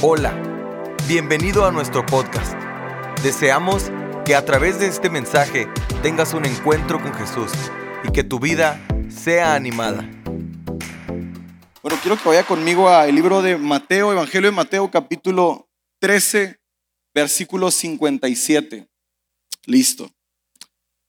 [0.00, 0.32] Hola,
[1.08, 2.54] bienvenido a nuestro podcast.
[3.24, 3.90] Deseamos
[4.24, 5.66] que a través de este mensaje
[6.04, 7.50] tengas un encuentro con Jesús
[8.04, 10.08] y que tu vida sea animada.
[11.82, 15.68] Bueno, quiero que vaya conmigo al libro de Mateo, Evangelio de Mateo, capítulo
[15.98, 16.60] 13,
[17.12, 18.88] versículo 57.
[19.66, 20.12] Listo.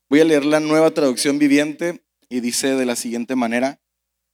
[0.10, 3.80] Voy a leer la nueva traducción viviente y dice de la siguiente manera.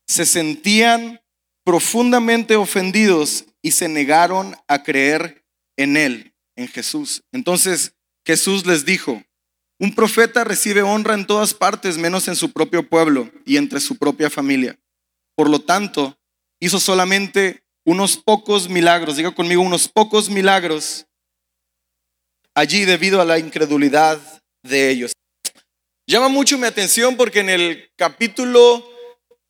[0.06, 1.20] Se sentían
[1.62, 5.44] profundamente ofendidos y se negaron a creer
[5.76, 7.24] en él, en Jesús.
[7.32, 9.24] Entonces Jesús les dijo,
[9.80, 13.96] un profeta recibe honra en todas partes menos en su propio pueblo y entre su
[13.96, 14.78] propia familia.
[15.34, 16.16] Por lo tanto,
[16.60, 21.08] hizo solamente unos pocos milagros, diga conmigo, unos pocos milagros
[22.54, 24.20] allí debido a la incredulidad
[24.62, 25.12] de ellos.
[26.06, 28.88] Llama mucho mi atención porque en el capítulo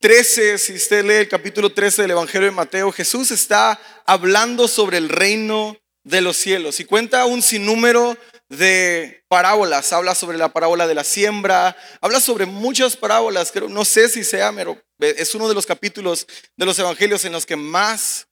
[0.01, 4.99] 13, si usted lee el capítulo 13 del Evangelio de Mateo, Jesús está hablando sobre
[4.99, 8.17] el reino de los cielos y cuenta un sinnúmero
[8.51, 9.95] de parábolas.
[9.95, 14.23] Habla sobre la parábola de la siembra, habla sobre muchas parábolas, pero no sé si
[14.23, 16.27] sea, pero es uno de los capítulos
[16.57, 18.29] de los evangelios en los que más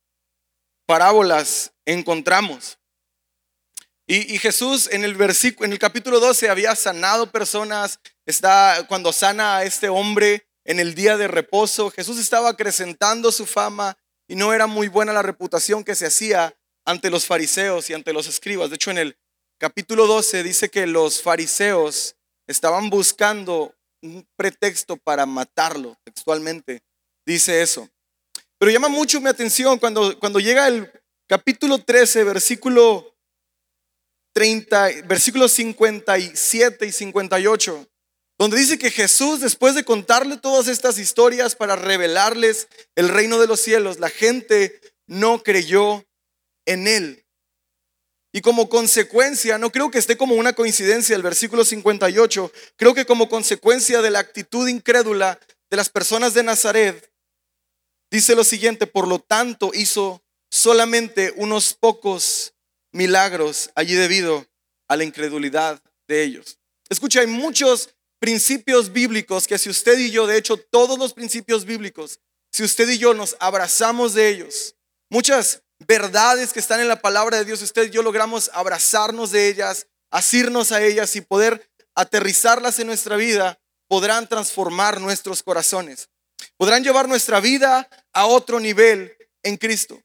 [0.86, 2.78] parábolas encontramos.
[4.06, 9.14] Y, y Jesús en el versículo, en el capítulo 12 había sanado personas, está cuando
[9.14, 11.90] sana a este hombre en el día de reposo.
[11.90, 16.56] Jesús estaba acrecentando su fama y no era muy buena la reputación que se hacía
[16.84, 18.70] ante los fariseos y ante los escribas.
[18.70, 19.18] De hecho, en el
[19.58, 26.82] capítulo 12 dice que los fariseos estaban buscando un pretexto para matarlo, textualmente
[27.26, 27.88] dice eso.
[28.58, 30.90] Pero llama mucho mi atención cuando, cuando llega el
[31.26, 33.16] capítulo 13, versículo
[34.34, 37.88] 30, versículos 57 y 58
[38.38, 43.46] donde dice que Jesús, después de contarle todas estas historias para revelarles el reino de
[43.46, 46.04] los cielos, la gente no creyó
[46.66, 47.24] en él.
[48.32, 53.06] Y como consecuencia, no creo que esté como una coincidencia el versículo 58, creo que
[53.06, 55.38] como consecuencia de la actitud incrédula
[55.70, 57.12] de las personas de Nazaret,
[58.10, 62.54] dice lo siguiente, por lo tanto hizo solamente unos pocos
[62.92, 64.46] milagros allí debido
[64.88, 66.58] a la incredulidad de ellos.
[66.88, 67.93] Escucha, hay muchos
[68.24, 72.20] principios bíblicos que si usted y yo, de hecho todos los principios bíblicos,
[72.50, 74.76] si usted y yo nos abrazamos de ellos,
[75.10, 79.50] muchas verdades que están en la palabra de Dios, usted y yo logramos abrazarnos de
[79.50, 86.08] ellas, asirnos a ellas y poder aterrizarlas en nuestra vida, podrán transformar nuestros corazones.
[86.56, 90.00] Podrán llevar nuestra vida a otro nivel en Cristo.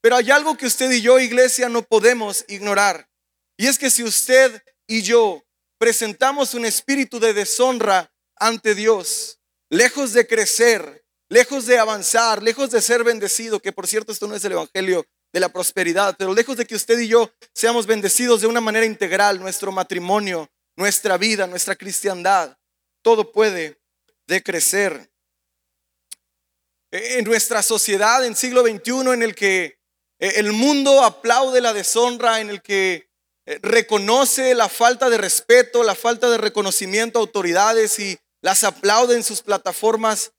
[0.00, 3.08] Pero hay algo que usted y yo, iglesia, no podemos ignorar.
[3.56, 5.42] Y es que si usted y yo
[5.78, 12.80] presentamos un espíritu de deshonra ante Dios, lejos de crecer, lejos de avanzar, lejos de
[12.80, 16.56] ser bendecido, que por cierto esto no es el Evangelio de la prosperidad, pero lejos
[16.56, 21.46] de que usted y yo seamos bendecidos de una manera integral, nuestro matrimonio, nuestra vida,
[21.46, 22.56] nuestra cristiandad,
[23.02, 23.80] todo puede
[24.26, 25.10] decrecer.
[26.90, 29.78] En nuestra sociedad, en siglo XXI, en el que
[30.18, 33.08] el mundo aplaude la deshonra, en el que eh,
[33.62, 39.24] reconoce la falta de respeto, la falta de reconocimiento a autoridades y las aplaude en
[39.24, 40.32] sus plataformas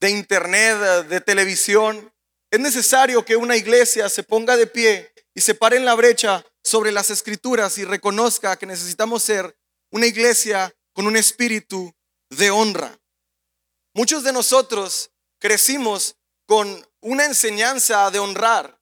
[0.00, 2.12] de internet, eh, de televisión.
[2.50, 6.44] Es necesario que una iglesia se ponga de pie y se pare en la brecha
[6.62, 9.56] sobre las escrituras y reconozca que necesitamos ser
[9.90, 11.94] una iglesia con un espíritu
[12.30, 12.98] de honra.
[13.94, 18.73] Muchos de nosotros crecimos con una enseñanza de honrar.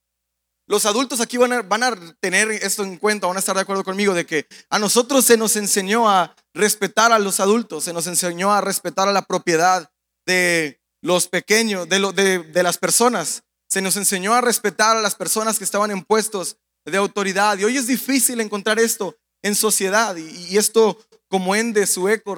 [0.66, 4.14] Los adultos aquí van a, tener esto en cuenta, van a estar de acuerdo conmigo
[4.14, 8.52] de que a nosotros se nos enseñó a respetar a los adultos, se nos enseñó
[8.52, 9.90] a respetar a la propiedad
[10.24, 13.42] de los pequeños, de, de las personas.
[13.68, 17.58] Se nos enseñó a respetar a las personas que estaban en puestos de autoridad.
[17.58, 20.98] Y hoy es difícil encontrar esto en sociedad y, esto
[21.28, 22.36] como ende su eco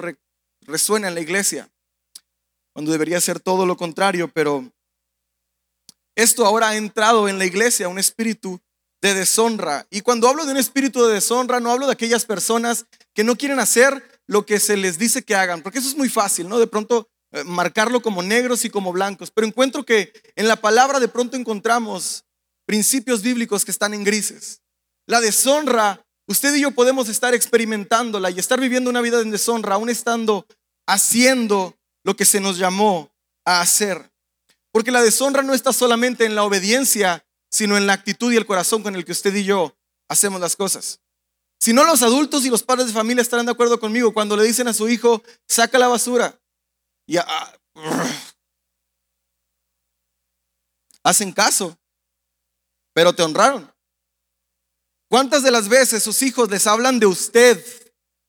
[0.61, 1.69] resuena en la iglesia,
[2.73, 4.71] cuando debería ser todo lo contrario, pero
[6.15, 8.59] esto ahora ha entrado en la iglesia, un espíritu
[9.01, 9.85] de deshonra.
[9.89, 13.35] Y cuando hablo de un espíritu de deshonra, no hablo de aquellas personas que no
[13.35, 16.57] quieren hacer lo que se les dice que hagan, porque eso es muy fácil, ¿no?
[16.57, 19.29] De pronto eh, marcarlo como negros y como blancos.
[19.29, 22.25] Pero encuentro que en la palabra de pronto encontramos
[22.65, 24.61] principios bíblicos que están en grises.
[25.05, 29.75] La deshonra, usted y yo podemos estar experimentándola y estar viviendo una vida en deshonra,
[29.75, 30.47] aún estando
[30.87, 33.11] haciendo lo que se nos llamó
[33.45, 34.11] a hacer.
[34.75, 38.45] Porque la deshonra no está solamente en la obediencia, sino en la actitud y el
[38.45, 39.73] corazón con el que usted y yo
[40.09, 40.99] hacemos las cosas.
[41.61, 44.43] Si no, los adultos y los padres de familia estarán de acuerdo conmigo cuando le
[44.43, 46.37] dicen a su hijo, saca la basura.
[51.05, 51.79] Hacen caso.
[52.93, 53.73] pero te honraron.
[55.09, 57.65] ¿Cuántas de las veces sus hijos les hablan de usted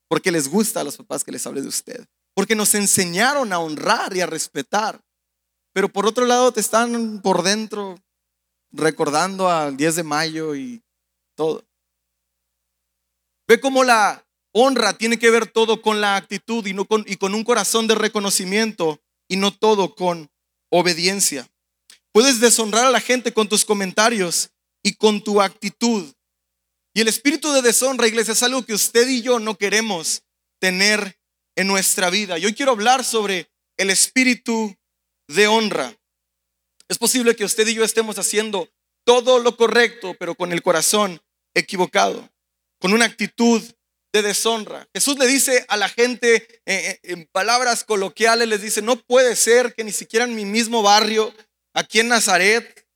[0.06, 2.06] porque les gusta a los papás que les hable de usted?
[2.34, 5.02] Porque nos enseñaron a honrar y a respetar.
[5.76, 8.02] Pero por otro lado te están por dentro
[8.73, 10.82] recordando al 10 de mayo y
[11.34, 11.67] todo.
[13.46, 17.17] Ve cómo la honra tiene que ver todo con la actitud y, no con, y
[17.17, 20.31] con un corazón de reconocimiento y no todo con
[20.70, 21.46] obediencia.
[22.11, 24.49] Puedes deshonrar a la gente con tus comentarios
[24.82, 26.11] y con tu actitud.
[26.94, 30.23] Y el espíritu de deshonra, iglesia, es algo que usted y yo no queremos
[30.58, 31.19] tener
[31.55, 32.38] en nuestra vida.
[32.38, 34.75] Yo quiero hablar sobre el espíritu
[35.28, 35.96] de honra.
[36.88, 38.69] Es posible que usted y yo estemos haciendo
[39.05, 41.20] todo lo correcto, pero con el corazón
[41.55, 42.28] equivocado,
[42.81, 43.62] con una actitud
[44.12, 44.88] de deshonra.
[44.94, 49.37] Jesús le dice a la gente eh, eh, en palabras coloquiales, les dice, no puede
[49.37, 51.32] ser que ni siquiera en mi mismo barrio,
[51.73, 52.87] aquí en Nazaret,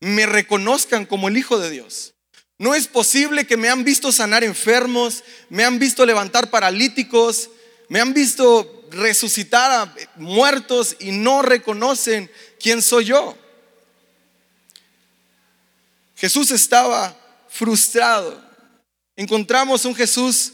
[0.00, 2.14] me reconozcan como el Hijo de Dios.
[2.58, 7.50] No es posible que me han visto sanar enfermos, me han visto levantar paralíticos,
[7.88, 13.36] me han visto resucitar a muertos y no reconocen quién soy yo.
[16.16, 17.16] Jesús estaba
[17.48, 18.42] frustrado.
[19.16, 20.52] Encontramos un Jesús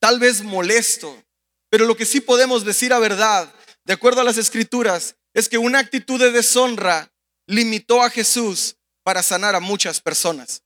[0.00, 1.22] tal vez molesto,
[1.68, 3.52] pero lo que sí podemos decir a verdad,
[3.84, 7.12] de acuerdo a las escrituras, es que una actitud de deshonra
[7.46, 10.62] limitó a Jesús para sanar a muchas personas.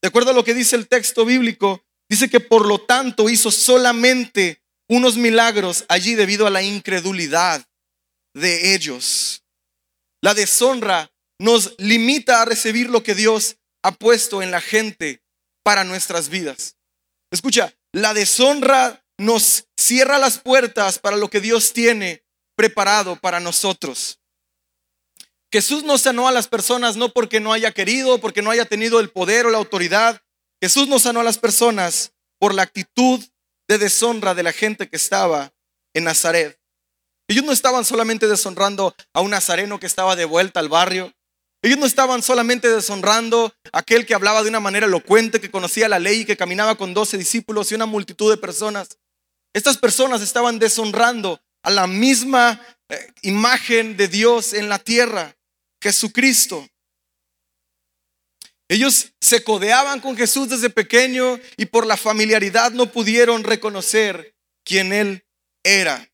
[0.00, 3.50] De acuerdo a lo que dice el texto bíblico, dice que por lo tanto hizo
[3.50, 4.61] solamente
[4.92, 7.66] unos milagros allí debido a la incredulidad
[8.34, 9.42] de ellos.
[10.20, 15.22] La deshonra nos limita a recibir lo que Dios ha puesto en la gente
[15.64, 16.76] para nuestras vidas.
[17.30, 24.20] Escucha, la deshonra nos cierra las puertas para lo que Dios tiene preparado para nosotros.
[25.50, 29.00] Jesús no sanó a las personas no porque no haya querido, porque no haya tenido
[29.00, 30.22] el poder o la autoridad.
[30.60, 33.24] Jesús no sanó a las personas por la actitud
[33.72, 35.52] de deshonra de la gente que estaba
[35.94, 36.60] en Nazaret.
[37.26, 41.12] Ellos no estaban solamente deshonrando a un nazareno que estaba de vuelta al barrio.
[41.62, 45.88] Ellos no estaban solamente deshonrando a aquel que hablaba de una manera elocuente, que conocía
[45.88, 48.98] la ley y que caminaba con doce discípulos y una multitud de personas.
[49.54, 52.60] Estas personas estaban deshonrando a la misma
[52.90, 55.34] eh, imagen de Dios en la tierra.
[55.80, 56.68] Jesucristo.
[58.72, 64.34] Ellos se codeaban con Jesús desde pequeño y por la familiaridad no pudieron reconocer
[64.64, 65.26] quién Él
[65.62, 66.10] era.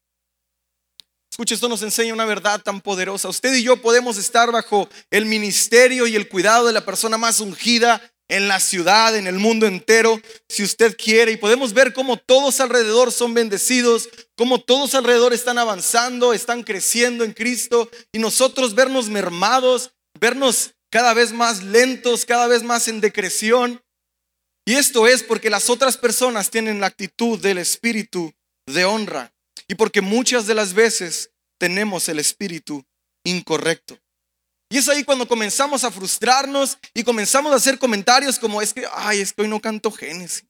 [1.31, 3.29] Escuche, esto nos enseña una verdad tan poderosa.
[3.29, 7.39] Usted y yo podemos estar bajo el ministerio y el cuidado de la persona más
[7.39, 11.31] ungida en la ciudad, en el mundo entero, si usted quiere.
[11.31, 17.23] Y podemos ver cómo todos alrededor son bendecidos, cómo todos alrededor están avanzando, están creciendo
[17.23, 17.89] en Cristo.
[18.11, 23.82] Y nosotros vernos mermados, vernos cada vez más lentos, cada vez más en decreción.
[24.64, 28.32] Y esto es porque las otras personas tienen la actitud del espíritu
[28.67, 29.32] de honra.
[29.67, 32.85] Y porque muchas de las veces tenemos el espíritu
[33.25, 33.99] incorrecto.
[34.70, 38.85] Y es ahí cuando comenzamos a frustrarnos y comenzamos a hacer comentarios como es que,
[38.93, 40.44] ay, es que hoy no canto Génesis.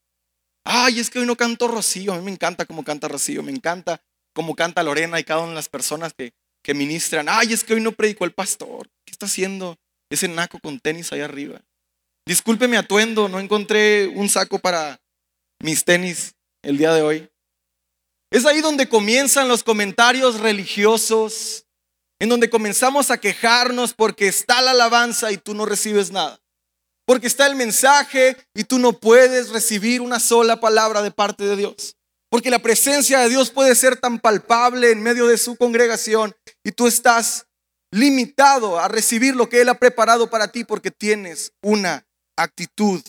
[0.64, 2.12] Ay, es que hoy no canto Rocío.
[2.12, 4.02] A mí me encanta cómo canta Rocío, me encanta
[4.35, 6.32] cómo canta Lorena y cada una de las personas que,
[6.62, 7.29] que ministran.
[7.29, 8.90] Ay, es que hoy no predicó el pastor.
[9.05, 9.79] ¿Qué está haciendo
[10.11, 11.61] ese naco con tenis ahí arriba?
[12.27, 15.00] Disculpe mi atuendo, no encontré un saco para
[15.61, 17.31] mis tenis el día de hoy.
[18.31, 21.65] Es ahí donde comienzan los comentarios religiosos,
[22.19, 26.38] en donde comenzamos a quejarnos porque está la alabanza y tú no recibes nada.
[27.07, 31.57] Porque está el mensaje y tú no puedes recibir una sola palabra de parte de
[31.57, 31.97] Dios.
[32.31, 36.73] Porque la presencia de Dios puede ser tan palpable en medio de su congregación y
[36.73, 37.47] tú estás
[37.90, 43.02] limitado a recibir lo que Él ha preparado para ti porque tienes una actitud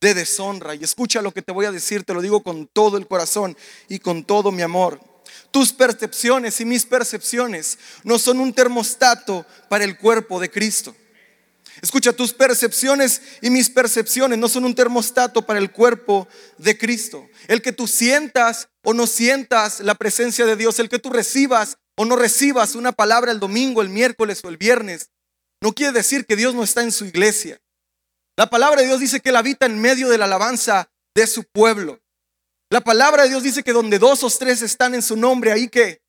[0.00, 0.74] de deshonra.
[0.74, 3.56] Y escucha lo que te voy a decir, te lo digo con todo el corazón
[3.88, 5.00] y con todo mi amor.
[5.50, 10.94] Tus percepciones y mis percepciones no son un termostato para el cuerpo de Cristo.
[11.82, 17.28] Escucha, tus percepciones y mis percepciones no son un termostato para el cuerpo de Cristo.
[17.48, 21.76] El que tú sientas o no sientas la presencia de Dios, el que tú recibas
[21.96, 25.10] o no recibas una palabra el domingo, el miércoles o el viernes,
[25.62, 27.60] no quiere decir que Dios no está en su iglesia.
[28.36, 31.44] La palabra de Dios dice que Él habita en medio de la alabanza de su
[31.44, 32.02] pueblo.
[32.70, 35.68] La palabra de Dios dice que donde dos o tres están en su nombre, ahí
[35.68, 36.02] que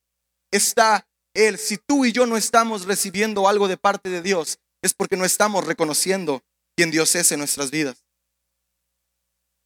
[0.51, 1.57] está Él.
[1.57, 5.23] Si tú y yo no estamos recibiendo algo de parte de Dios, es porque no
[5.23, 6.43] estamos reconociendo
[6.75, 8.03] quién Dios es en nuestras vidas.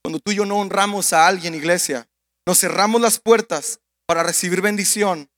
[0.04, 2.08] Cuando tú y yo no honramos a alguien, iglesia,
[2.46, 5.31] nos cerramos las puertas para recibir bendición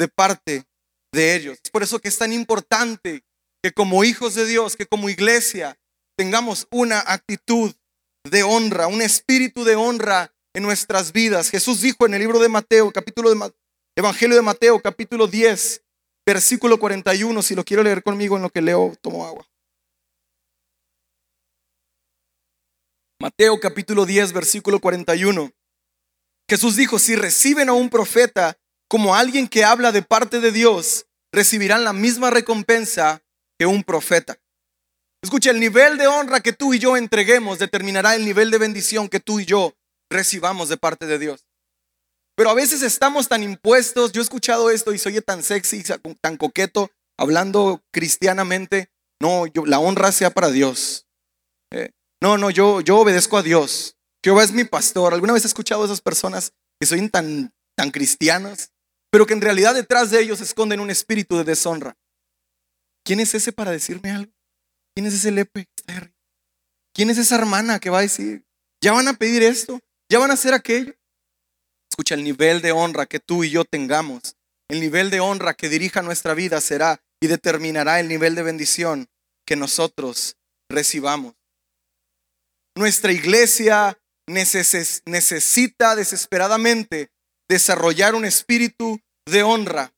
[0.00, 0.64] de parte
[1.12, 1.58] de ellos.
[1.62, 3.22] Es por eso que es tan importante
[3.62, 5.78] que como hijos de Dios, que como iglesia,
[6.16, 7.74] tengamos una actitud
[8.24, 11.50] de honra, un espíritu de honra en nuestras vidas.
[11.50, 13.52] Jesús dijo en el libro de Mateo, capítulo de
[13.94, 15.82] Evangelio de Mateo, capítulo 10,
[16.26, 19.46] versículo 41, si lo quiero leer conmigo en lo que leo, tomo agua.
[23.20, 25.52] Mateo capítulo 10, versículo 41.
[26.48, 28.56] Jesús dijo, si reciben a un profeta
[28.90, 33.22] como alguien que habla de parte de Dios, recibirán la misma recompensa
[33.56, 34.36] que un profeta.
[35.22, 39.08] Escucha, el nivel de honra que tú y yo entreguemos determinará el nivel de bendición
[39.08, 39.74] que tú y yo
[40.10, 41.46] recibamos de parte de Dios.
[42.36, 45.84] Pero a veces estamos tan impuestos, yo he escuchado esto y soy tan sexy,
[46.20, 48.90] tan coqueto, hablando cristianamente,
[49.22, 51.06] no, yo, la honra sea para Dios.
[51.70, 53.96] Eh, no, no, yo, yo obedezco a Dios.
[54.24, 55.14] Jehová es mi pastor.
[55.14, 58.72] ¿Alguna vez he escuchado a esas personas que son tan, tan cristianas,
[59.10, 61.96] pero que en realidad detrás de ellos esconden un espíritu de deshonra?
[63.04, 64.32] ¿Quién es ese para decirme algo?
[64.94, 65.66] ¿Quién es ese lepe?
[66.94, 68.44] ¿Quién es esa hermana que va a decir,
[68.82, 69.80] ya van a pedir esto?
[70.10, 70.94] ¿Ya van a hacer aquello?
[71.90, 74.36] Escucha, el nivel de honra que tú y yo tengamos,
[74.68, 79.08] el nivel de honra que dirija nuestra vida será y determinará el nivel de bendición
[79.46, 80.36] que nosotros
[80.68, 81.34] recibamos.
[82.76, 87.10] Nuestra iglesia necesita desesperadamente
[87.50, 89.92] desarrollar un espíritu de honra.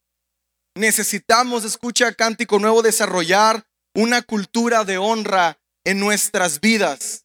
[0.74, 7.24] Necesitamos, escucha cántico nuevo, desarrollar una cultura de honra en nuestras vidas.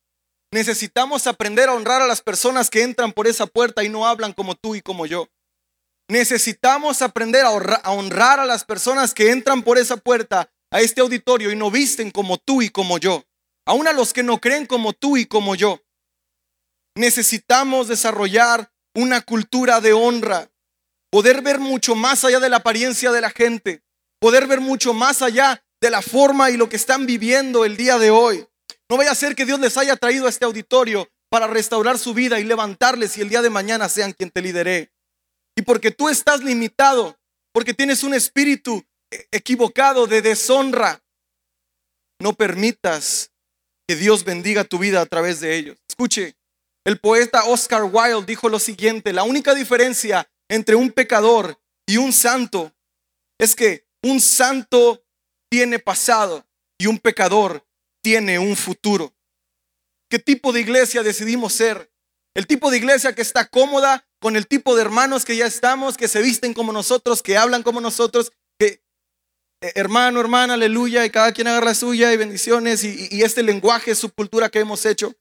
[0.54, 4.34] Necesitamos aprender a honrar a las personas que entran por esa puerta y no hablan
[4.34, 5.30] como tú y como yo.
[6.10, 11.52] Necesitamos aprender a honrar a las personas que entran por esa puerta a este auditorio
[11.52, 13.24] y no visten como tú y como yo
[13.68, 15.84] aún a los que no creen como tú y como yo.
[16.96, 20.50] Necesitamos desarrollar una cultura de honra,
[21.12, 23.84] poder ver mucho más allá de la apariencia de la gente,
[24.20, 28.00] poder ver mucho más allá de la forma y lo que están viviendo el día
[28.00, 28.48] de hoy.
[28.90, 32.16] No vaya a ser que Dios les haya traído a este auditorio para restaurar su
[32.16, 34.92] vida y levantarles y el día de mañana sean quien te lidere.
[35.56, 37.20] Y porque tú estás limitado,
[37.54, 38.84] porque tienes un espíritu
[39.32, 41.04] equivocado de deshonra,
[42.20, 43.32] no permitas
[43.88, 45.78] que Dios bendiga tu vida a través de ellos.
[45.88, 46.37] Escuche,
[46.88, 52.14] el poeta Oscar Wilde dijo lo siguiente, la única diferencia entre un pecador y un
[52.14, 52.74] santo
[53.38, 55.04] es que un santo
[55.52, 56.48] tiene pasado
[56.80, 57.68] y un pecador
[58.02, 59.14] tiene un futuro.
[60.10, 61.92] ¿Qué tipo de iglesia decidimos ser?
[62.34, 65.98] El tipo de iglesia que está cómoda con el tipo de hermanos que ya estamos,
[65.98, 68.80] que se visten como nosotros, que hablan como nosotros, eh,
[69.76, 74.48] hermano, hermana, aleluya, y cada quien agarra la suya y bendiciones, y, este lenguaje subcultura
[74.48, 75.16] que hemos hecho.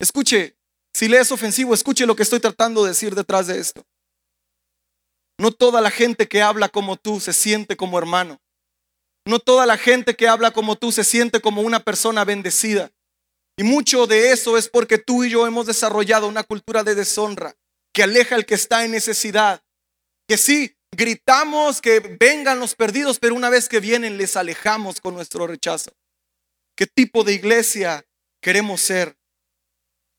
[0.00, 0.56] Escuche,
[0.94, 3.84] si le es ofensivo, escuche lo que estoy tratando de decir detrás de esto.
[5.38, 8.40] No toda la gente que habla como tú se siente como hermano.
[9.26, 12.92] No toda la gente que habla como tú se siente como una persona bendecida.
[13.56, 17.56] Y mucho de eso es porque tú y yo hemos desarrollado una cultura de deshonra
[17.92, 19.62] que aleja al que está en necesidad.
[20.28, 25.14] Que sí, Gritamos que vengan los perdidos, pero una vez que vienen les alejamos con
[25.14, 25.92] nuestro rechazo.
[26.76, 28.06] ¿Qué tipo de iglesia
[28.40, 29.16] queremos ser?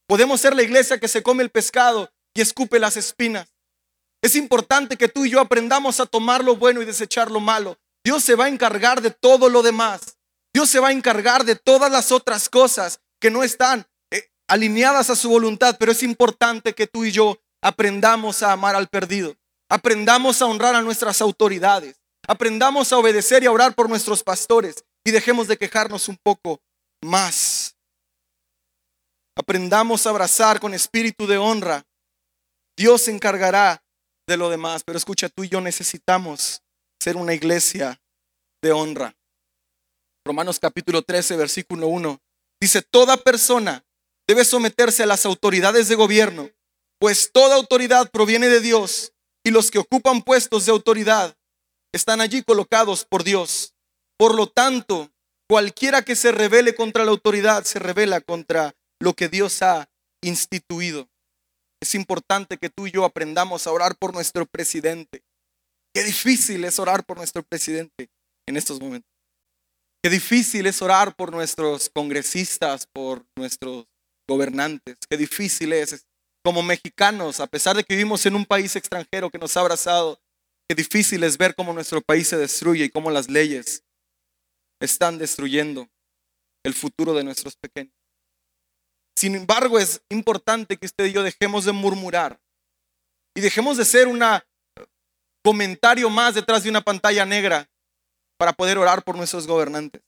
[0.08, 3.48] Podemos ser la iglesia que se come el pescado y escupe las espinas.
[4.22, 7.78] Es importante que tú y yo aprendamos a tomar lo bueno y desechar lo malo.
[8.04, 10.18] Dios se va a encargar de todo lo demás.
[10.54, 15.10] Dios se va a encargar de todas las otras cosas que no están eh, alineadas
[15.10, 19.36] a su voluntad, pero es importante que tú y yo aprendamos a amar al perdido.
[19.70, 22.00] Aprendamos a honrar a nuestras autoridades.
[22.28, 26.62] Aprendamos a obedecer y a orar por nuestros pastores y dejemos de quejarnos un poco
[27.02, 27.55] más.
[29.36, 31.86] Aprendamos a abrazar con espíritu de honra.
[32.78, 33.84] Dios se encargará
[34.28, 36.64] de lo demás, pero escucha, tú y yo necesitamos
[37.00, 38.02] ser una iglesia
[38.62, 39.16] de honra.
[40.26, 42.20] Romanos capítulo 13, versículo 1.
[42.60, 43.86] Dice, toda persona
[44.28, 46.50] debe someterse a las autoridades de gobierno,
[47.00, 49.14] pues toda autoridad proviene de Dios
[49.44, 51.38] y los que ocupan puestos de autoridad
[51.94, 53.76] están allí colocados por Dios.
[54.18, 55.12] Por lo tanto,
[55.48, 59.90] cualquiera que se revele contra la autoridad se revela contra lo que Dios ha
[60.22, 61.10] instituido.
[61.82, 65.24] Es importante que tú y yo aprendamos a orar por nuestro presidente.
[65.94, 68.10] Qué difícil es orar por nuestro presidente
[68.48, 69.10] en estos momentos.
[70.04, 73.86] Qué difícil es orar por nuestros congresistas, por nuestros
[74.28, 74.98] gobernantes.
[75.10, 76.06] Qué difícil es
[76.44, 80.20] como mexicanos, a pesar de que vivimos en un país extranjero que nos ha abrazado,
[80.70, 83.84] qué difícil es ver cómo nuestro país se destruye y cómo las leyes
[84.80, 85.90] están destruyendo
[86.64, 87.96] el futuro de nuestros pequeños.
[89.18, 92.40] Sin embargo, es importante que usted y yo dejemos de murmurar
[93.36, 94.22] y dejemos de ser un
[95.44, 97.70] comentario más detrás de una pantalla negra
[98.38, 100.02] para poder orar por nuestros gobernantes.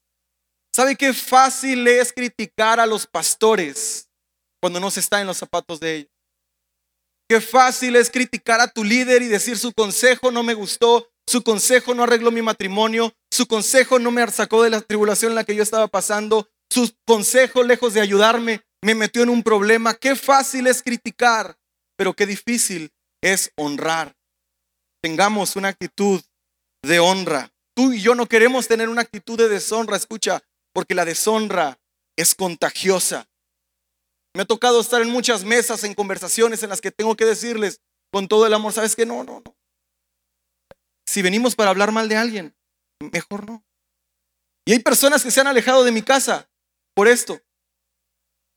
[0.75, 4.09] ¿Sabe qué fácil es criticar a los pastores
[4.61, 6.11] cuando no se está en los zapatos de ellos?
[7.29, 11.43] Qué fácil es criticar a tu líder y decir su consejo no me gustó, su
[11.43, 15.43] consejo no arregló mi matrimonio, su consejo no me sacó de la tribulación en la
[15.43, 19.93] que yo estaba pasando, su consejo lejos de ayudarme me metió en un problema.
[19.93, 21.57] Qué fácil es criticar,
[21.97, 22.91] pero qué difícil
[23.21, 24.15] es honrar.
[25.01, 26.21] Tengamos una actitud
[26.83, 27.51] de honra.
[27.75, 30.43] Tú y yo no queremos tener una actitud de deshonra, escucha,
[30.73, 31.79] porque la deshonra
[32.17, 33.29] es contagiosa.
[34.35, 37.81] Me ha tocado estar en muchas mesas, en conversaciones en las que tengo que decirles
[38.11, 39.05] con todo el amor, ¿sabes qué?
[39.05, 39.55] No, no, no.
[41.05, 42.55] Si venimos para hablar mal de alguien,
[42.99, 43.63] mejor no.
[44.65, 46.49] Y hay personas que se han alejado de mi casa
[46.93, 47.41] por esto.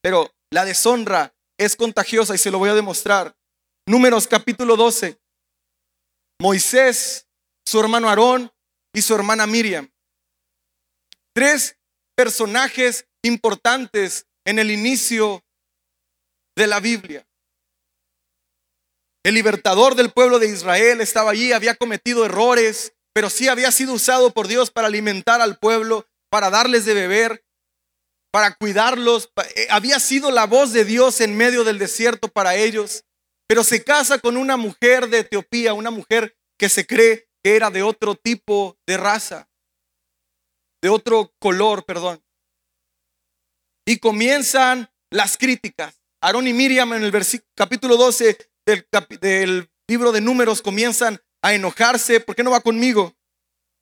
[0.03, 3.37] Pero la deshonra es contagiosa y se lo voy a demostrar.
[3.87, 5.21] Números capítulo 12.
[6.41, 7.27] Moisés,
[7.67, 8.51] su hermano Aarón
[8.95, 9.91] y su hermana Miriam.
[11.35, 11.77] Tres
[12.17, 15.45] personajes importantes en el inicio
[16.57, 17.27] de la Biblia.
[19.23, 23.93] El libertador del pueblo de Israel estaba allí, había cometido errores, pero sí había sido
[23.93, 27.45] usado por Dios para alimentar al pueblo, para darles de beber,
[28.31, 29.31] para cuidarlos.
[29.55, 33.05] Eh, había sido la voz de Dios en medio del desierto para ellos,
[33.49, 37.71] pero se casa con una mujer de Etiopía, una mujer que se cree que era
[37.71, 39.49] de otro tipo de raza,
[40.83, 42.23] de otro color, perdón.
[43.87, 46.01] Y comienzan las críticas.
[46.23, 48.87] Aarón y Miriam en el capítulo 12 del,
[49.21, 52.21] del libro de números comienzan a enojarse.
[52.21, 53.17] ¿Por qué no va conmigo?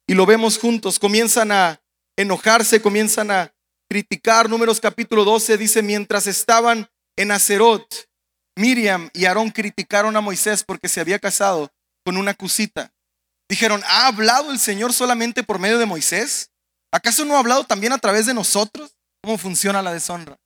[0.06, 0.98] Y lo vemos juntos.
[0.98, 1.82] Comienzan a
[2.16, 3.54] enojarse, comienzan a
[3.88, 4.48] criticar.
[4.48, 8.08] Números capítulo 12 dice, mientras estaban en Acerot,
[8.56, 11.72] Miriam y Aarón criticaron a Moisés porque se había casado
[12.04, 12.92] con una cusita.
[13.48, 16.50] Dijeron, ¿ha hablado el Señor solamente por medio de Moisés?
[16.92, 18.96] ¿Acaso no ha hablado también a través de nosotros?
[19.22, 20.38] ¿Cómo funciona la deshonra?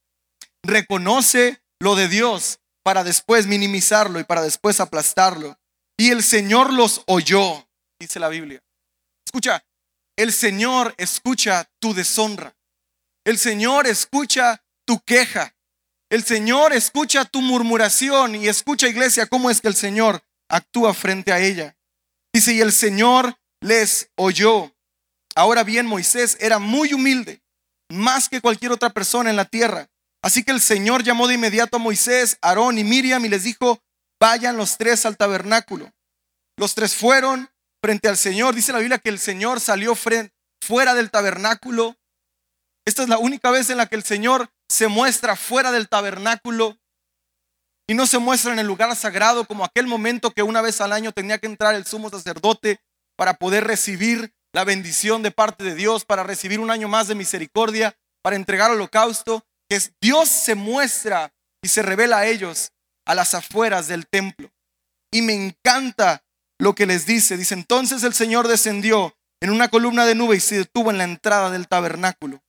[0.62, 5.58] Reconoce lo de Dios para después minimizarlo y para después aplastarlo.
[5.96, 7.68] Y el Señor los oyó,
[8.00, 8.62] dice la Biblia.
[9.26, 9.64] Escucha,
[10.16, 12.54] el Señor escucha tu deshonra.
[13.24, 15.54] El Señor escucha tu queja.
[16.10, 21.32] El Señor escucha tu murmuración y escucha, iglesia, cómo es que el Señor actúa frente
[21.32, 21.76] a ella.
[22.34, 24.74] Dice, y el Señor les oyó.
[25.34, 27.42] Ahora bien, Moisés era muy humilde,
[27.90, 29.88] más que cualquier otra persona en la tierra.
[30.22, 33.80] Así que el Señor llamó de inmediato a Moisés, Aarón y Miriam y les dijo,
[34.20, 35.90] vayan los tres al tabernáculo.
[36.56, 37.50] Los tres fueron
[37.82, 38.54] frente al Señor.
[38.54, 41.96] Dice la Biblia que el Señor salió fuera del tabernáculo.
[42.84, 46.78] Esta es la única vez en la que el Señor se muestra fuera del tabernáculo
[47.88, 50.92] y no se muestra en el lugar sagrado como aquel momento que una vez al
[50.92, 52.80] año tenía que entrar el sumo sacerdote
[53.16, 57.14] para poder recibir la bendición de parte de Dios, para recibir un año más de
[57.14, 62.72] misericordia, para entregar holocausto que Dios se muestra y se revela a ellos
[63.06, 64.50] a las afueras del templo.
[65.12, 66.24] Y me encanta
[66.58, 67.36] lo que les dice.
[67.36, 71.04] Dice, entonces el Señor descendió en una columna de nube y se detuvo en la
[71.04, 72.42] entrada del tabernáculo.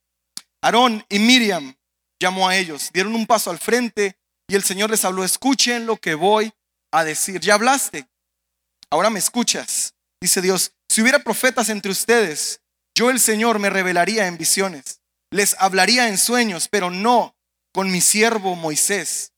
[0.63, 1.75] Aarón y Miriam
[2.19, 5.97] llamó a ellos, dieron un paso al frente y el Señor les habló, escuchen lo
[5.97, 6.51] que voy
[6.91, 7.39] a decir.
[7.41, 8.07] Ya hablaste,
[8.89, 9.93] ahora me escuchas.
[10.21, 12.61] Dice Dios, si hubiera profetas entre ustedes,
[12.95, 17.35] yo el Señor me revelaría en visiones les hablaría en sueños, pero no
[17.73, 19.33] con mi siervo Moisés.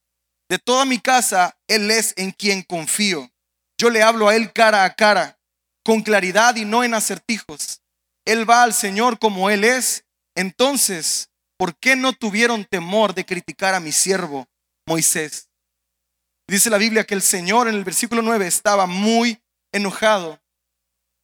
[0.50, 3.32] De toda mi casa, Él es en quien confío.
[3.80, 5.40] Yo le hablo a Él cara a cara,
[5.84, 7.82] con claridad y no en acertijos.
[8.26, 10.05] Él va al Señor como Él es.
[10.36, 14.48] Entonces, ¿por qué no tuvieron temor de criticar a mi siervo
[14.86, 15.50] Moisés?
[16.48, 19.42] Dice la Biblia que el Señor en el versículo 9 estaba muy
[19.74, 20.40] enojado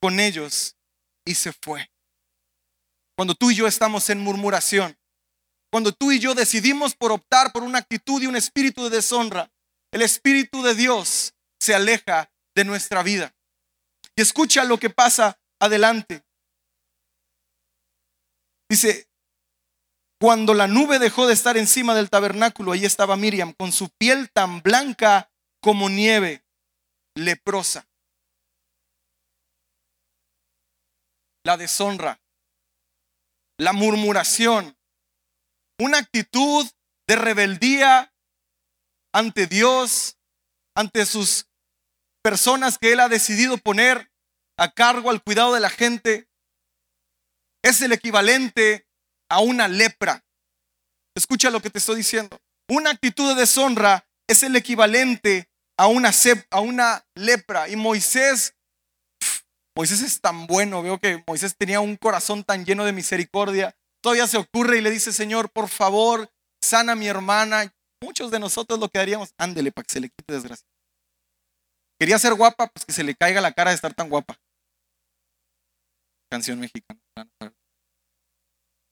[0.01, 0.75] con ellos
[1.25, 1.91] y se fue.
[3.15, 4.97] Cuando tú y yo estamos en murmuración,
[5.71, 9.51] cuando tú y yo decidimos por optar por una actitud y un espíritu de deshonra,
[9.91, 13.33] el espíritu de Dios se aleja de nuestra vida.
[14.15, 16.23] Y escucha lo que pasa adelante.
[18.71, 19.09] Dice,
[20.17, 24.31] cuando la nube dejó de estar encima del tabernáculo, ahí estaba Miriam con su piel
[24.31, 25.29] tan blanca
[25.61, 26.45] como nieve,
[27.15, 27.85] leprosa.
[31.43, 32.21] La deshonra
[33.61, 34.75] la murmuración,
[35.77, 36.65] una actitud
[37.07, 38.11] de rebeldía
[39.13, 40.17] ante Dios,
[40.75, 41.45] ante sus
[42.23, 44.11] personas que Él ha decidido poner
[44.57, 46.27] a cargo al cuidado de la gente,
[47.63, 48.87] es el equivalente
[49.29, 50.23] a una lepra.
[51.15, 52.39] Escucha lo que te estoy diciendo.
[52.69, 57.69] Una actitud de deshonra es el equivalente a una, lepra.
[57.69, 58.55] Y Moisés
[59.75, 64.27] Moisés es tan bueno, veo que Moisés tenía un corazón tan lleno de misericordia todavía
[64.27, 66.29] se ocurre y le dice, Señor, por favor,
[66.61, 67.73] sana a mi hermana.
[68.03, 70.67] Muchos de nosotros lo que haríamos, ándele para que se le quite desgracia.
[71.99, 74.39] Quería ser guapa, pues que se le caiga la cara de estar tan guapa.
[76.31, 76.99] Canción mexicana.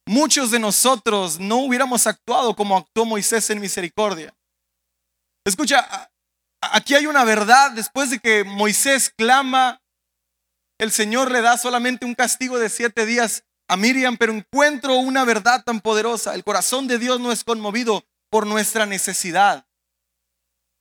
[0.07, 4.35] Muchos de nosotros no hubiéramos actuado como actuó Moisés en misericordia.
[5.45, 6.11] Escucha,
[6.61, 7.71] aquí hay una verdad.
[7.71, 9.81] Después de que Moisés clama,
[10.79, 15.25] el Señor le da solamente un castigo de siete días a Miriam, pero encuentro una
[15.25, 16.33] verdad tan poderosa.
[16.33, 19.67] El corazón de Dios no es conmovido por nuestra necesidad.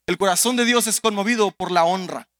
[0.06, 2.30] El corazón de Dios es conmovido por la honra.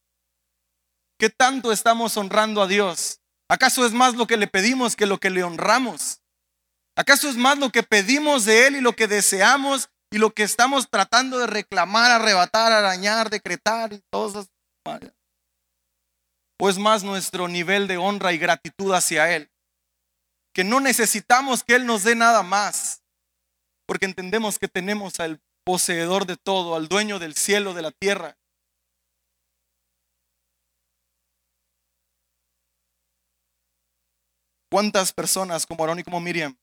[1.18, 3.20] ¿Qué tanto estamos honrando a Dios?
[3.48, 6.20] ¿Acaso es más lo que le pedimos que lo que le honramos?
[6.96, 10.42] ¿Acaso es más lo que pedimos de Él y lo que deseamos y lo que
[10.42, 14.50] estamos tratando de reclamar, arrebatar, arañar, decretar y todas esas
[16.60, 19.50] ¿O es más nuestro nivel de honra y gratitud hacia Él?
[20.54, 23.02] Que no necesitamos que Él nos dé nada más,
[23.86, 28.37] porque entendemos que tenemos al poseedor de todo, al dueño del cielo, de la tierra.
[34.70, 36.56] ¿Cuántas personas como Aarón y como Miriam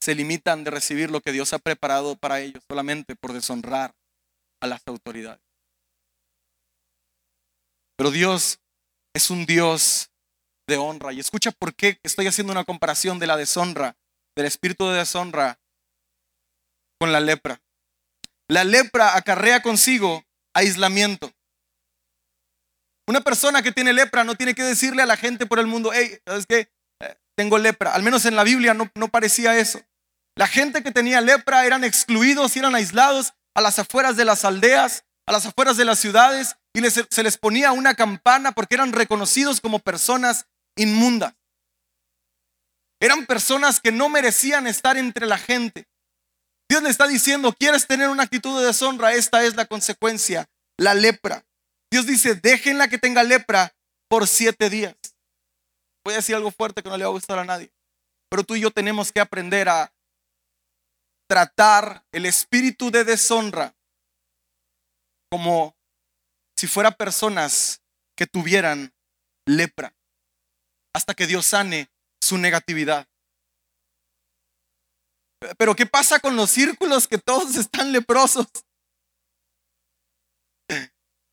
[0.00, 3.94] se limitan de recibir lo que Dios ha preparado para ellos solamente por deshonrar
[4.60, 5.42] a las autoridades?
[7.96, 8.60] Pero Dios
[9.14, 10.10] es un Dios
[10.68, 11.12] de honra.
[11.12, 13.96] Y escucha por qué estoy haciendo una comparación de la deshonra,
[14.36, 15.58] del espíritu de deshonra
[17.00, 17.60] con la lepra.
[18.48, 21.32] La lepra acarrea consigo aislamiento.
[23.08, 25.92] Una persona que tiene lepra no tiene que decirle a la gente por el mundo,
[25.94, 26.70] hey, ¿sabes qué?
[27.00, 27.94] Eh, tengo lepra.
[27.94, 29.80] Al menos en la Biblia no, parecía eso.
[30.36, 34.44] La gente que tenía lepra eran excluidos y eran aislados a las afueras de las
[34.44, 38.92] aldeas, a las afueras de las ciudades y se les ponía una campana porque eran
[38.92, 41.34] reconocidos como personas inmundas.
[43.00, 45.88] Eran personas que no merecían estar entre la gente.
[46.68, 49.14] Dios le está diciendo, ¿quieres tener una actitud de deshonra?
[49.14, 51.47] Esta es la consecuencia, la lepra.
[51.90, 53.74] Dios dice, déjenla que tenga lepra
[54.08, 54.96] por siete días.
[56.04, 57.72] Voy a decir algo fuerte que no le va a gustar a nadie.
[58.30, 59.92] Pero tú y yo tenemos que aprender a
[61.28, 63.74] tratar el espíritu de deshonra
[65.30, 65.76] como
[66.56, 67.82] si fuera personas
[68.16, 68.92] que tuvieran
[69.46, 69.94] lepra
[70.94, 71.90] hasta que Dios sane
[72.22, 73.06] su negatividad.
[75.56, 78.46] Pero ¿qué pasa con los círculos que todos están leprosos?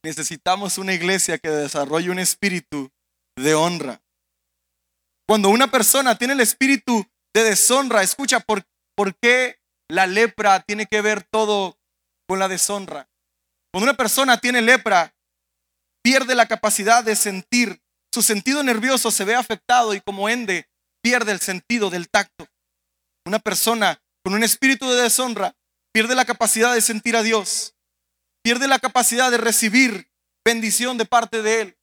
[0.06, 2.92] Necesitamos una iglesia que desarrolle un espíritu
[3.36, 4.04] de honra.
[5.28, 10.86] Cuando una persona tiene el espíritu de deshonra, escucha, ¿por, ¿por qué la lepra tiene
[10.86, 11.80] que ver todo
[12.28, 13.10] con la deshonra?
[13.74, 15.16] Cuando una persona tiene lepra,
[16.04, 17.82] pierde la capacidad de sentir,
[18.14, 20.70] su sentido nervioso se ve afectado y como ende
[21.02, 22.48] pierde el sentido del tacto.
[23.26, 25.56] Una persona con un espíritu de deshonra
[25.92, 27.75] pierde la capacidad de sentir a Dios,
[28.46, 30.08] pierde la capacidad de recibir
[30.46, 31.78] bendición de parte de Él.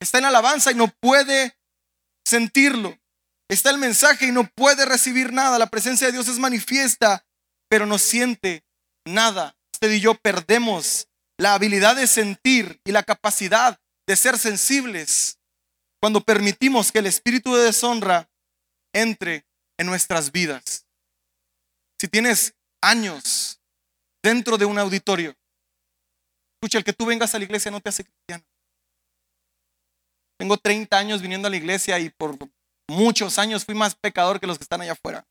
[0.00, 1.58] Está en alabanza y no puede
[2.24, 2.96] sentirlo.
[3.50, 5.58] Está el mensaje y no puede recibir nada.
[5.58, 7.26] La presencia de Dios es manifiesta,
[7.68, 8.64] pero no siente
[9.04, 9.58] nada.
[9.74, 15.40] Usted y yo perdemos la habilidad de sentir y la capacidad de ser sensibles
[16.00, 18.30] cuando permitimos que el espíritu de deshonra
[18.94, 19.44] entre
[19.76, 20.86] en nuestras vidas.
[22.00, 23.60] Si tienes años
[24.22, 25.36] dentro de un auditorio,
[26.56, 28.44] escucha, el que tú vengas a la iglesia no te hace cristiano.
[30.38, 32.36] Tengo 30 años viniendo a la iglesia y por
[32.88, 35.26] muchos años fui más pecador que los que están allá afuera.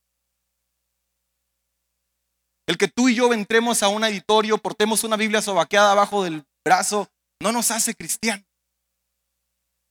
[2.66, 6.44] El que tú y yo entremos a un auditorio, portemos una Biblia sobaqueada abajo del
[6.64, 7.08] brazo,
[7.40, 8.44] no nos hace cristiano.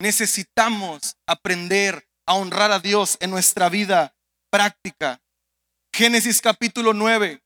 [0.01, 4.13] Necesitamos aprender a honrar a Dios en nuestra vida
[4.51, 5.21] práctica.
[5.93, 7.44] Génesis capítulo 9.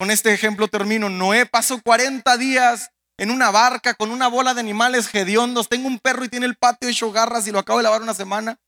[0.00, 1.10] Con este ejemplo termino.
[1.10, 5.68] Noé pasó 40 días en una barca con una bola de animales hediondos.
[5.68, 8.14] Tengo un perro y tiene el patio hecho garras y lo acabo de lavar una
[8.14, 8.58] semana.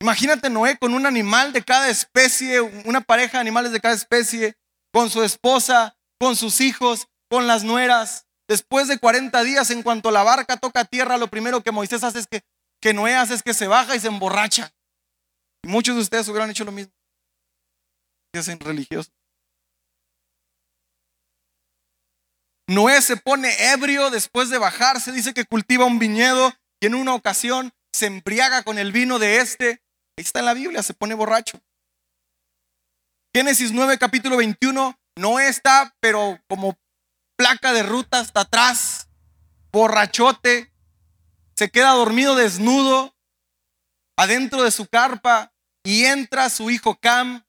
[0.00, 4.56] Imagínate Noé con un animal de cada especie, una pareja de animales de cada especie,
[4.92, 8.26] con su esposa, con sus hijos, con las nueras.
[8.48, 12.18] Después de 40 días, en cuanto la barca toca tierra, lo primero que Moisés hace
[12.18, 12.42] es que,
[12.82, 14.72] que Noé hace es que se baja y se emborracha.
[15.64, 16.92] Muchos de ustedes hubieran hecho lo mismo.
[18.34, 19.17] Se hacen religiosos.
[22.68, 27.14] Noé se pone ebrio después de bajarse, dice que cultiva un viñedo y en una
[27.14, 29.82] ocasión se embriaga con el vino de este.
[30.16, 31.58] Ahí está en la Biblia, se pone borracho.
[33.34, 36.78] Génesis 9, capítulo 21, Noé está, pero como
[37.36, 39.08] placa de ruta hasta atrás,
[39.72, 40.70] borrachote,
[41.56, 43.16] se queda dormido desnudo
[44.18, 45.54] adentro de su carpa
[45.84, 47.46] y entra su hijo Cam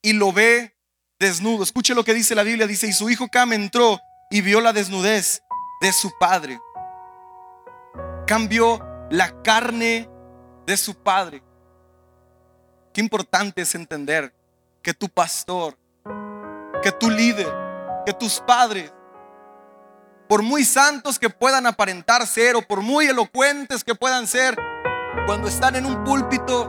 [0.00, 0.78] y lo ve
[1.18, 1.64] desnudo.
[1.64, 2.68] Escuche lo que dice la Biblia.
[2.68, 5.42] Dice, y su hijo Cam entró y vio la desnudez
[5.80, 6.60] de su padre.
[8.26, 10.08] Cambió la carne
[10.66, 11.42] de su padre.
[12.92, 14.34] Qué importante es entender
[14.82, 15.76] que tu pastor,
[16.82, 17.52] que tu líder,
[18.06, 18.92] que tus padres,
[20.28, 24.56] por muy santos que puedan aparentar ser o por muy elocuentes que puedan ser,
[25.26, 26.64] cuando están en un púlpito,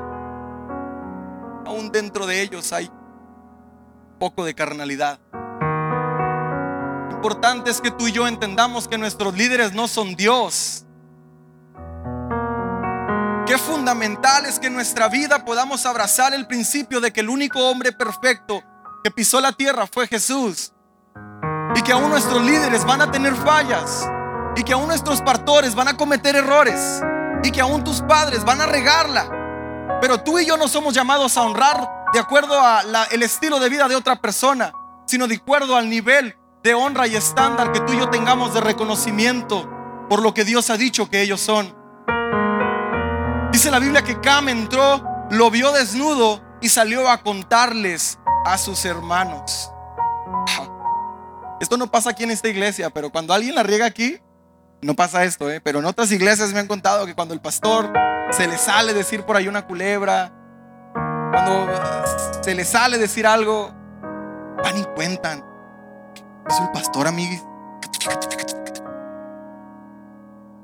[1.65, 2.89] aún dentro de ellos hay
[4.20, 5.20] poco de carnalidad.
[7.66, 10.86] Es que tú y yo entendamos que nuestros líderes no son Dios.
[13.48, 17.68] Qué fundamental es que en nuestra vida podamos abrazar el principio de que el único
[17.68, 18.62] hombre perfecto
[19.04, 20.72] que pisó la tierra fue Jesús.
[21.76, 24.08] Y que aún nuestros líderes van a tener fallas.
[24.56, 27.02] Y que aún nuestros pastores van a cometer errores.
[27.44, 29.98] Y que aún tus padres van a regarla.
[30.00, 33.88] Pero tú y yo no somos llamados a honrar de acuerdo al estilo de vida
[33.88, 34.72] de otra persona,
[35.08, 38.60] sino de acuerdo al nivel de honra y estándar que tú y yo tengamos de
[38.60, 39.69] reconocimiento
[40.10, 41.75] por lo que Dios ha dicho que ellos son.
[43.51, 48.84] Dice la Biblia que Cam entró, lo vio desnudo y salió a contarles a sus
[48.84, 49.71] hermanos.
[51.62, 54.19] Esto no pasa aquí en esta iglesia, pero cuando alguien la riega aquí,
[54.82, 55.62] no pasa esto, ¿eh?
[55.62, 57.93] pero en otras iglesias me han contado que cuando el pastor
[58.32, 60.34] se le sale decir por ahí una culebra,
[61.32, 61.67] cuando
[62.43, 63.71] se le sale decir algo,
[64.63, 65.55] van y cuentan.
[66.50, 67.46] Es un pastor, amigos.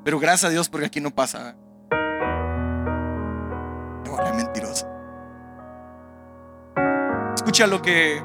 [0.04, 1.56] Pero gracias a Dios porque aquí no pasa.
[4.06, 4.88] No, mentiroso.
[7.36, 8.24] Escucha lo que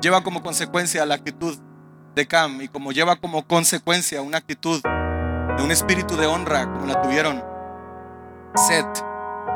[0.00, 1.58] lleva como consecuencia la actitud
[2.14, 6.86] de Cam y como lleva como consecuencia una actitud de un espíritu de honra como
[6.86, 7.42] la tuvieron
[8.54, 9.04] Seth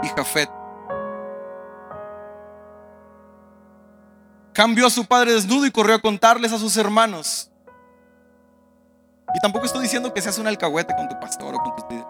[0.03, 0.58] y Jafet.
[4.59, 7.49] Cambió a su padre desnudo y corrió a contarles a sus hermanos.
[9.33, 12.05] Y tampoco estoy diciendo que seas un alcahuete con tu pastor o con tu líder.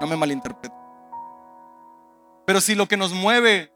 [0.00, 0.74] No me malinterprete.
[2.46, 3.70] Pero si lo que nos mueve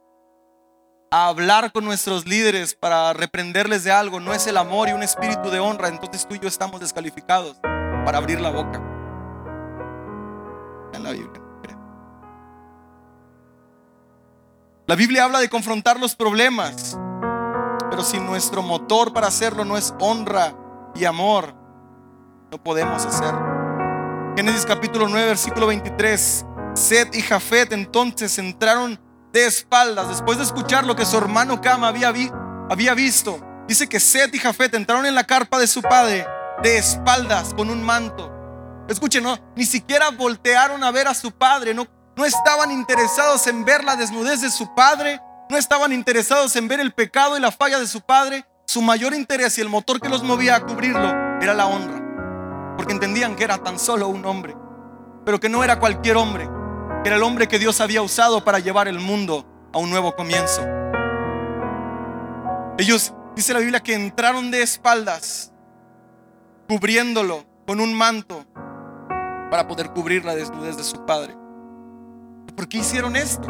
[1.10, 5.02] a hablar con nuestros líderes para reprenderles de algo no es el amor y un
[5.02, 7.58] espíritu de honra, entonces tú y yo estamos descalificados
[8.06, 8.80] para abrir la boca.
[10.94, 11.42] En la Biblia.
[14.86, 16.96] La Biblia habla de confrontar los problemas,
[17.92, 20.54] pero si nuestro motor para hacerlo no es honra
[20.94, 21.54] y amor,
[22.50, 24.32] no podemos hacerlo.
[24.34, 26.46] Génesis capítulo 9, versículo 23.
[26.72, 28.98] Seth y Jafet entonces entraron
[29.30, 33.38] de espaldas después de escuchar lo que su hermano Cam había, visto.
[33.68, 36.26] Dice que Seth y Jafet entraron en la carpa de su padre
[36.62, 38.32] de espaldas con un manto.
[38.88, 43.66] Escuchen, no, ni siquiera voltearon a ver a su padre, no, no estaban interesados en
[43.66, 47.52] ver la desnudez de su padre, no estaban interesados en ver el pecado y la
[47.52, 48.44] falla de su padre.
[48.64, 52.92] Su mayor interés y el motor que los movía a cubrirlo era la honra, porque
[52.92, 54.56] entendían que era tan solo un hombre,
[55.26, 56.48] pero que no era cualquier hombre,
[57.04, 60.62] era el hombre que Dios había usado para llevar el mundo a un nuevo comienzo.
[62.78, 65.52] Ellos, dice la Biblia, que entraron de espaldas,
[66.68, 68.46] cubriéndolo con un manto
[69.50, 71.36] para poder cubrir la desnudez de su padre.
[72.56, 73.48] ¿Por qué hicieron esto?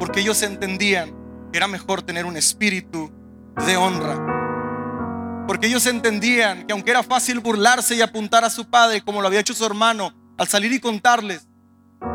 [0.00, 1.14] Porque ellos entendían
[1.52, 3.12] que era mejor tener un espíritu
[3.66, 5.44] de honra.
[5.46, 9.28] Porque ellos entendían que aunque era fácil burlarse y apuntar a su padre como lo
[9.28, 11.46] había hecho su hermano al salir y contarles,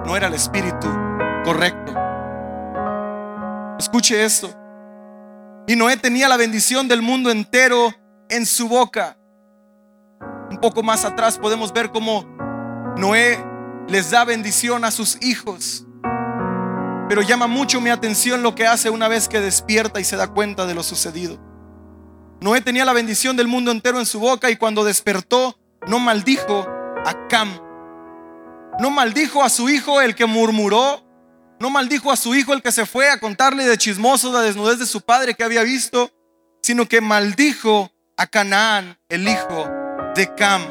[0.06, 0.88] no era el espíritu
[1.44, 1.94] correcto.
[3.78, 4.50] Escuche esto.
[5.68, 7.94] Y Noé tenía la bendición del mundo entero
[8.30, 9.18] en su boca.
[10.50, 12.26] Un poco más atrás podemos ver cómo
[12.98, 13.38] Noé
[13.88, 15.85] les da bendición a sus hijos.
[17.08, 20.28] Pero llama mucho mi atención lo que hace una vez que despierta y se da
[20.28, 21.40] cuenta de lo sucedido.
[22.42, 26.68] Noé tenía la bendición del mundo entero en su boca y cuando despertó no maldijo
[27.06, 27.60] a Cam,
[28.80, 31.04] no maldijo a su hijo el que murmuró.
[31.58, 34.78] No maldijo a su hijo el que se fue a contarle de chismoso la desnudez
[34.78, 36.12] de su padre que había visto,
[36.62, 39.70] sino que maldijo a Canaán, el hijo
[40.16, 40.62] de Cam.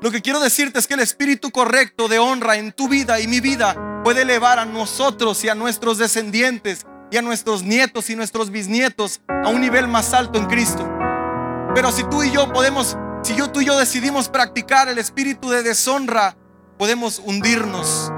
[0.00, 3.26] Lo que quiero decirte es que el espíritu correcto de honra en tu vida y
[3.26, 8.16] mi vida puede elevar a nosotros y a nuestros descendientes y a nuestros nietos y
[8.16, 10.88] nuestros bisnietos a un nivel más alto en Cristo.
[11.74, 15.50] Pero si tú y yo podemos, si yo tú y yo decidimos practicar el espíritu
[15.50, 16.36] de deshonra
[16.78, 18.10] podemos hundirnos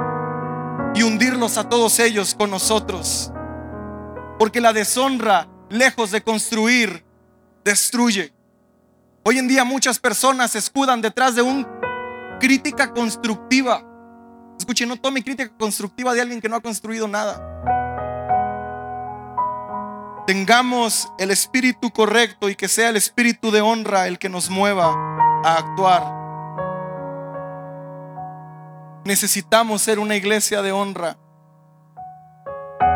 [0.95, 3.31] y hundirlos a todos ellos con nosotros.
[4.39, 7.05] Porque la deshonra, lejos de construir,
[7.63, 8.33] destruye.
[9.23, 11.69] Hoy en día muchas personas escudan detrás de una
[12.41, 13.85] crítica constructiva.
[14.59, 17.55] Escuche, no tome crítica constructiva de alguien que no ha construido nada.
[20.27, 24.95] Tengamos el espíritu correcto y que sea el espíritu de honra el que nos mueva
[25.45, 26.25] a actuar.
[29.05, 31.19] Necesitamos ser una iglesia de honra.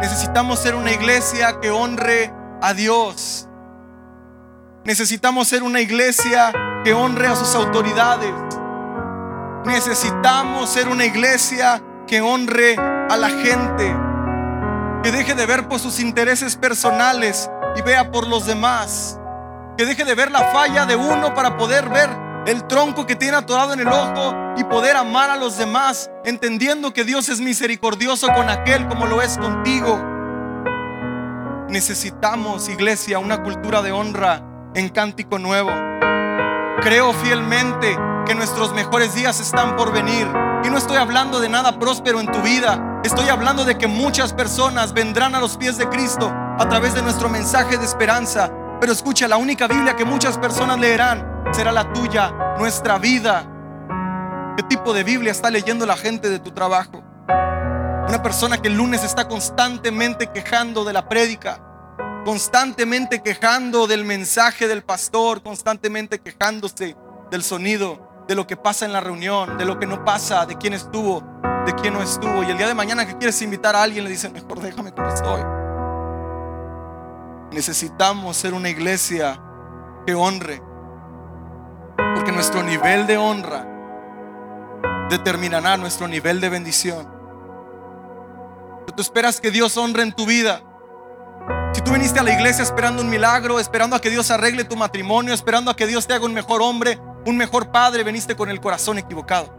[0.00, 3.46] Necesitamos ser una iglesia que honre a Dios.
[4.84, 8.32] Necesitamos ser una iglesia que honre a sus autoridades.
[9.68, 13.94] Necesitamos ser una iglesia que honre a la gente.
[15.02, 19.20] Que deje de ver por sus intereses personales y vea por los demás.
[19.76, 22.08] Que deje de ver la falla de uno para poder ver
[22.46, 26.94] el tronco que tiene atorado en el ojo y poder amar a los demás, entendiendo
[26.94, 30.02] que Dios es misericordioso con aquel como lo es contigo.
[31.68, 34.42] Necesitamos, iglesia, una cultura de honra
[34.74, 35.70] en cántico nuevo.
[36.80, 37.98] Creo fielmente
[38.28, 40.26] que nuestros mejores días están por venir.
[40.62, 43.00] Y no estoy hablando de nada próspero en tu vida.
[43.02, 47.00] Estoy hablando de que muchas personas vendrán a los pies de Cristo a través de
[47.00, 48.52] nuestro mensaje de esperanza.
[48.80, 53.46] Pero escucha, la única Biblia que muchas personas leerán será la tuya, nuestra vida.
[54.58, 57.02] ¿Qué tipo de Biblia está leyendo la gente de tu trabajo?
[58.08, 61.62] Una persona que el lunes está constantemente quejando de la prédica,
[62.26, 66.94] constantemente quejando del mensaje del pastor, constantemente quejándose
[67.30, 70.58] del sonido, de lo que pasa en la reunión, de lo que no pasa, de
[70.58, 71.24] quién estuvo,
[71.64, 72.42] de quién no estuvo.
[72.42, 75.08] Y el día de mañana que quieres invitar a alguien le dicen, mejor déjame como
[75.08, 75.40] estoy.
[77.52, 79.40] Necesitamos ser una iglesia
[80.06, 80.62] que honre,
[82.14, 83.66] porque nuestro nivel de honra
[85.08, 87.08] determinará nuestro nivel de bendición.
[88.94, 90.60] Tú esperas que Dios honre en tu vida.
[91.72, 94.76] Si tú viniste a la iglesia esperando un milagro, esperando a que Dios arregle tu
[94.76, 98.50] matrimonio, esperando a que Dios te haga un mejor hombre, un mejor padre, veniste con
[98.50, 99.54] el corazón equivocado.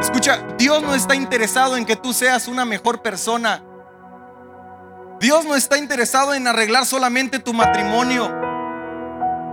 [0.00, 3.62] Escucha, Dios no está interesado en que tú seas una mejor persona.
[5.20, 8.32] Dios no está interesado en arreglar solamente tu matrimonio.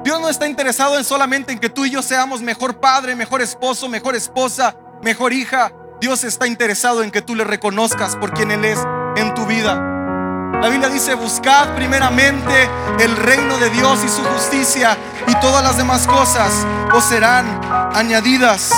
[0.04, 3.42] Dios no está interesado en solamente en que tú y yo seamos mejor padre, mejor
[3.42, 5.72] esposo, mejor esposa, mejor hija.
[6.02, 8.80] Dios está interesado en que tú le reconozcas por quien Él es
[9.18, 9.99] en tu vida.
[10.62, 12.70] La Biblia dice, buscad primeramente
[13.00, 16.52] el reino de Dios y su justicia y todas las demás cosas
[16.94, 17.62] os serán
[17.96, 18.70] añadidas.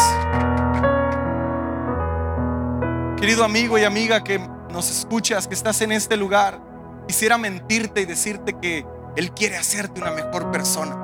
[3.18, 4.38] Querido amigo y amiga que
[4.70, 6.62] nos escuchas, que estás en este lugar,
[7.08, 10.96] quisiera mentirte y decirte que Él quiere hacerte una mejor persona.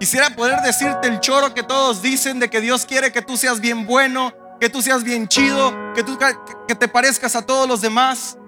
[0.00, 3.60] Quisiera poder decirte el choro que todos dicen de que Dios quiere que tú seas
[3.60, 6.18] bien bueno, que tú seas bien chido, que tú
[6.66, 8.38] que te parezcas a todos los demás.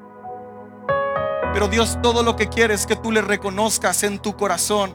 [1.57, 4.95] Pero Dios todo lo que quiere es que tú le reconozcas en tu corazón.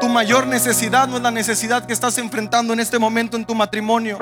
[0.00, 3.56] Tu mayor necesidad no es la necesidad que estás enfrentando en este momento en tu
[3.56, 4.16] matrimonio.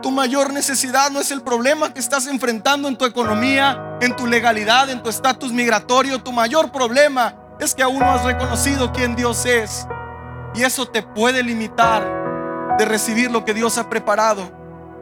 [0.00, 4.26] Tu mayor necesidad no es el problema que estás enfrentando en tu economía, en tu
[4.26, 6.22] legalidad, en tu estatus migratorio.
[6.22, 9.86] Tu mayor problema es que aún no has reconocido quién Dios es.
[10.54, 14.50] Y eso te puede limitar de recibir lo que Dios ha preparado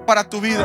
[0.05, 0.64] para tu vida.